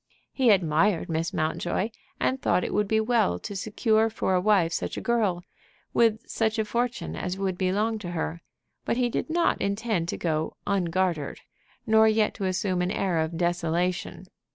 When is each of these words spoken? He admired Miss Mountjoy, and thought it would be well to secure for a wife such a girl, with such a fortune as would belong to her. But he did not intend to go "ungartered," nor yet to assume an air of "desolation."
He 0.31 0.49
admired 0.49 1.09
Miss 1.09 1.31
Mountjoy, 1.31 1.91
and 2.19 2.41
thought 2.41 2.63
it 2.63 2.73
would 2.73 2.87
be 2.87 2.99
well 2.99 3.37
to 3.37 3.55
secure 3.55 4.09
for 4.09 4.33
a 4.33 4.41
wife 4.41 4.73
such 4.73 4.97
a 4.97 4.99
girl, 4.99 5.43
with 5.93 6.27
such 6.27 6.57
a 6.57 6.65
fortune 6.65 7.15
as 7.15 7.37
would 7.37 7.55
belong 7.55 7.99
to 7.99 8.09
her. 8.13 8.41
But 8.83 8.97
he 8.97 9.09
did 9.09 9.29
not 9.29 9.61
intend 9.61 10.07
to 10.07 10.17
go 10.17 10.57
"ungartered," 10.65 11.41
nor 11.85 12.07
yet 12.07 12.33
to 12.33 12.45
assume 12.45 12.81
an 12.81 12.89
air 12.89 13.19
of 13.19 13.37
"desolation." 13.37 14.25